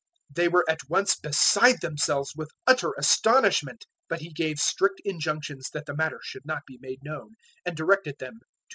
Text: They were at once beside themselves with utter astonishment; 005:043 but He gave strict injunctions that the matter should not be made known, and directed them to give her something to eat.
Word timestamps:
They 0.31 0.47
were 0.47 0.65
at 0.67 0.79
once 0.89 1.15
beside 1.15 1.81
themselves 1.81 2.33
with 2.35 2.49
utter 2.65 2.93
astonishment; 2.97 3.85
005:043 4.09 4.09
but 4.09 4.21
He 4.21 4.33
gave 4.33 4.57
strict 4.59 4.99
injunctions 5.05 5.69
that 5.75 5.85
the 5.85 5.95
matter 5.95 6.19
should 6.23 6.43
not 6.43 6.65
be 6.65 6.79
made 6.81 7.03
known, 7.03 7.35
and 7.67 7.77
directed 7.77 8.15
them 8.17 8.17
to 8.17 8.17
give 8.17 8.25
her 8.25 8.29
something 8.29 8.39
to 8.39 8.45
eat. 8.47 8.49